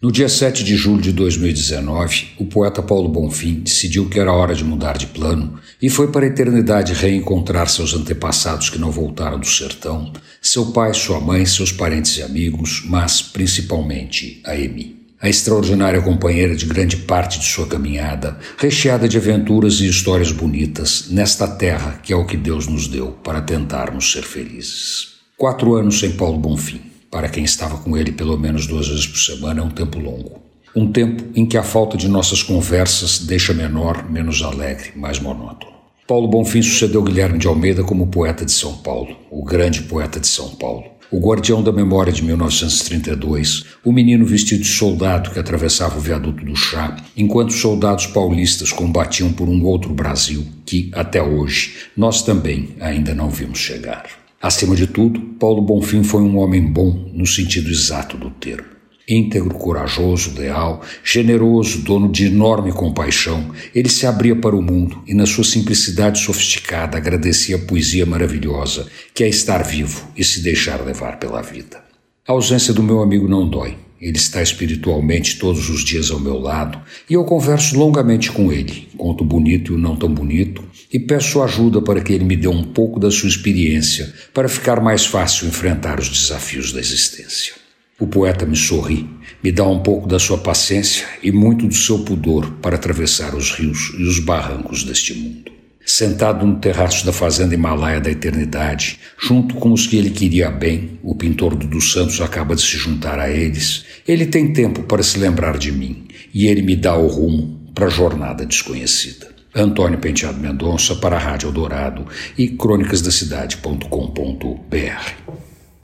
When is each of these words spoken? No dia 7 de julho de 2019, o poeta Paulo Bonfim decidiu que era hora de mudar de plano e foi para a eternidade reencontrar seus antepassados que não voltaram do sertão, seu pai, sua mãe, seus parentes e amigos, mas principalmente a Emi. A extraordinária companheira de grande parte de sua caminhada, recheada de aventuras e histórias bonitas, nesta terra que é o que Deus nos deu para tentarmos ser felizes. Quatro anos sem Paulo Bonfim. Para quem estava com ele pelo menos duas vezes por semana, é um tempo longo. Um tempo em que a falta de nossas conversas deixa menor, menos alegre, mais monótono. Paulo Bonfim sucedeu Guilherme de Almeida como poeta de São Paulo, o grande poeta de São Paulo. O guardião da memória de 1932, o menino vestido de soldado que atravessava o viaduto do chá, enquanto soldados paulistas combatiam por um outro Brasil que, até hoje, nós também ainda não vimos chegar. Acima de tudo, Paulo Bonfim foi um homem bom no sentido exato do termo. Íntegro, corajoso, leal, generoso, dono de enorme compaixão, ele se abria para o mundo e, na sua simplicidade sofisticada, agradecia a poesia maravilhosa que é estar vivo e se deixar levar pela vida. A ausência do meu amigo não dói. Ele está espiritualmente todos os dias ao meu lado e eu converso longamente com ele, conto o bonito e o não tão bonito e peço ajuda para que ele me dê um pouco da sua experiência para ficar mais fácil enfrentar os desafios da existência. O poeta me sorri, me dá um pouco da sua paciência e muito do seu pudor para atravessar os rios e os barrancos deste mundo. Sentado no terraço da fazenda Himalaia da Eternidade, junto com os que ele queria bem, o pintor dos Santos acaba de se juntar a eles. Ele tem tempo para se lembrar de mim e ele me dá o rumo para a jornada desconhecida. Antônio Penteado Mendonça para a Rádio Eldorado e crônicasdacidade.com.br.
No 0.00 0.12
dia 0.12 0.28
7 0.28 0.62
de 0.62 0.76
julho 0.76 1.02
de 1.02 1.10
2019, 1.10 2.28
o 2.38 2.44
poeta 2.44 2.80
Paulo 2.80 3.08
Bonfim 3.08 3.54
decidiu 3.54 4.08
que 4.08 4.20
era 4.20 4.32
hora 4.32 4.54
de 4.54 4.62
mudar 4.62 4.96
de 4.96 5.08
plano 5.08 5.58
e 5.82 5.90
foi 5.90 6.12
para 6.12 6.24
a 6.24 6.28
eternidade 6.28 6.92
reencontrar 6.92 7.68
seus 7.68 7.92
antepassados 7.94 8.70
que 8.70 8.78
não 8.78 8.92
voltaram 8.92 9.40
do 9.40 9.46
sertão, 9.46 10.12
seu 10.40 10.66
pai, 10.66 10.94
sua 10.94 11.18
mãe, 11.18 11.44
seus 11.44 11.72
parentes 11.72 12.16
e 12.16 12.22
amigos, 12.22 12.84
mas 12.86 13.20
principalmente 13.20 14.40
a 14.46 14.54
Emi. 14.54 15.04
A 15.20 15.28
extraordinária 15.28 16.00
companheira 16.00 16.54
de 16.54 16.64
grande 16.64 16.98
parte 16.98 17.40
de 17.40 17.46
sua 17.46 17.66
caminhada, 17.66 18.38
recheada 18.56 19.08
de 19.08 19.16
aventuras 19.16 19.80
e 19.80 19.88
histórias 19.88 20.30
bonitas, 20.30 21.08
nesta 21.10 21.48
terra 21.48 21.98
que 22.00 22.12
é 22.12 22.16
o 22.16 22.24
que 22.24 22.36
Deus 22.36 22.68
nos 22.68 22.86
deu 22.86 23.18
para 23.24 23.40
tentarmos 23.40 24.12
ser 24.12 24.22
felizes. 24.22 25.18
Quatro 25.36 25.74
anos 25.74 25.98
sem 25.98 26.12
Paulo 26.12 26.38
Bonfim. 26.38 26.87
Para 27.10 27.28
quem 27.28 27.42
estava 27.42 27.78
com 27.78 27.96
ele 27.96 28.12
pelo 28.12 28.36
menos 28.36 28.66
duas 28.66 28.88
vezes 28.88 29.06
por 29.06 29.18
semana, 29.18 29.60
é 29.60 29.64
um 29.64 29.70
tempo 29.70 29.98
longo. 29.98 30.42
Um 30.76 30.92
tempo 30.92 31.24
em 31.34 31.46
que 31.46 31.56
a 31.56 31.62
falta 31.62 31.96
de 31.96 32.06
nossas 32.06 32.42
conversas 32.42 33.20
deixa 33.20 33.54
menor, 33.54 34.08
menos 34.10 34.42
alegre, 34.42 34.92
mais 34.94 35.18
monótono. 35.18 35.72
Paulo 36.06 36.28
Bonfim 36.28 36.62
sucedeu 36.62 37.02
Guilherme 37.02 37.38
de 37.38 37.46
Almeida 37.46 37.82
como 37.82 38.06
poeta 38.06 38.44
de 38.44 38.52
São 38.52 38.76
Paulo, 38.78 39.16
o 39.30 39.42
grande 39.42 39.82
poeta 39.82 40.20
de 40.20 40.26
São 40.26 40.50
Paulo. 40.56 40.84
O 41.10 41.18
guardião 41.18 41.62
da 41.62 41.72
memória 41.72 42.12
de 42.12 42.22
1932, 42.22 43.64
o 43.82 43.90
menino 43.90 44.26
vestido 44.26 44.62
de 44.62 44.68
soldado 44.68 45.30
que 45.30 45.38
atravessava 45.38 45.96
o 45.96 46.00
viaduto 46.00 46.44
do 46.44 46.54
chá, 46.54 46.96
enquanto 47.16 47.54
soldados 47.54 48.06
paulistas 48.06 48.70
combatiam 48.72 49.32
por 49.32 49.48
um 49.48 49.64
outro 49.64 49.94
Brasil 49.94 50.46
que, 50.66 50.90
até 50.92 51.22
hoje, 51.22 51.76
nós 51.96 52.22
também 52.22 52.76
ainda 52.78 53.14
não 53.14 53.30
vimos 53.30 53.58
chegar. 53.58 54.27
Acima 54.40 54.76
de 54.76 54.86
tudo, 54.86 55.20
Paulo 55.38 55.60
Bonfim 55.60 56.04
foi 56.04 56.22
um 56.22 56.38
homem 56.38 56.62
bom 56.62 57.10
no 57.12 57.26
sentido 57.26 57.68
exato 57.68 58.16
do 58.16 58.30
termo. 58.30 58.68
Íntegro, 59.08 59.54
corajoso, 59.54 60.38
leal, 60.38 60.82
generoso, 61.02 61.82
dono 61.82 62.08
de 62.08 62.26
enorme 62.26 62.70
compaixão, 62.70 63.50
ele 63.74 63.88
se 63.88 64.06
abria 64.06 64.36
para 64.36 64.54
o 64.54 64.62
mundo 64.62 65.02
e, 65.08 65.14
na 65.14 65.26
sua 65.26 65.42
simplicidade 65.42 66.20
sofisticada, 66.20 66.96
agradecia 66.98 67.56
a 67.56 67.58
poesia 67.58 68.06
maravilhosa 68.06 68.86
que 69.12 69.24
é 69.24 69.28
estar 69.28 69.64
vivo 69.64 70.06
e 70.16 70.22
se 70.22 70.40
deixar 70.40 70.84
levar 70.84 71.18
pela 71.18 71.42
vida. 71.42 71.82
A 72.26 72.32
ausência 72.32 72.72
do 72.72 72.82
meu 72.82 73.02
amigo 73.02 73.26
não 73.26 73.48
dói. 73.48 73.87
Ele 74.00 74.16
está 74.16 74.40
espiritualmente 74.40 75.38
todos 75.38 75.68
os 75.68 75.84
dias 75.84 76.10
ao 76.10 76.20
meu 76.20 76.38
lado 76.38 76.80
e 77.10 77.14
eu 77.14 77.24
converso 77.24 77.76
longamente 77.76 78.30
com 78.30 78.52
ele, 78.52 78.88
conto 78.96 79.24
o 79.24 79.26
bonito 79.26 79.72
e 79.72 79.74
o 79.74 79.78
não 79.78 79.96
tão 79.96 80.08
bonito 80.08 80.64
e 80.92 81.00
peço 81.00 81.42
ajuda 81.42 81.82
para 81.82 82.00
que 82.00 82.12
ele 82.12 82.24
me 82.24 82.36
dê 82.36 82.46
um 82.46 82.62
pouco 82.62 83.00
da 83.00 83.10
sua 83.10 83.28
experiência 83.28 84.14
para 84.32 84.48
ficar 84.48 84.80
mais 84.80 85.04
fácil 85.04 85.48
enfrentar 85.48 85.98
os 85.98 86.08
desafios 86.08 86.72
da 86.72 86.78
existência. 86.78 87.54
O 87.98 88.06
poeta 88.06 88.46
me 88.46 88.54
sorri, 88.54 89.10
me 89.42 89.50
dá 89.50 89.66
um 89.66 89.80
pouco 89.80 90.06
da 90.06 90.20
sua 90.20 90.38
paciência 90.38 91.04
e 91.20 91.32
muito 91.32 91.66
do 91.66 91.74
seu 91.74 91.98
pudor 92.04 92.48
para 92.62 92.76
atravessar 92.76 93.34
os 93.34 93.50
rios 93.50 93.92
e 93.98 94.04
os 94.04 94.20
barrancos 94.20 94.84
deste 94.84 95.14
mundo. 95.14 95.57
Sentado 95.90 96.44
no 96.44 96.56
terraço 96.56 97.06
da 97.06 97.14
fazenda 97.14 97.54
Himalaia 97.54 97.98
da 97.98 98.10
Eternidade, 98.10 98.98
junto 99.18 99.54
com 99.54 99.72
os 99.72 99.86
que 99.86 99.96
ele 99.96 100.10
queria 100.10 100.50
bem, 100.50 101.00
o 101.02 101.14
pintor 101.14 101.56
dos 101.56 101.92
Santos 101.92 102.20
acaba 102.20 102.54
de 102.54 102.60
se 102.60 102.76
juntar 102.76 103.18
a 103.18 103.30
eles. 103.30 103.86
Ele 104.06 104.26
tem 104.26 104.52
tempo 104.52 104.82
para 104.82 105.02
se 105.02 105.18
lembrar 105.18 105.56
de 105.56 105.72
mim 105.72 106.06
e 106.34 106.46
ele 106.46 106.60
me 106.60 106.76
dá 106.76 106.94
o 106.94 107.06
rumo 107.06 107.58
para 107.74 107.86
a 107.86 107.88
jornada 107.88 108.44
desconhecida. 108.44 109.28
Antônio 109.54 109.98
Penteado 109.98 110.38
Mendonça 110.38 110.94
para 110.94 111.16
a 111.16 111.18
Rádio 111.18 111.48
Eldorado 111.48 112.06
e 112.36 112.48
crônicasdacidade.com.br. 112.48 115.27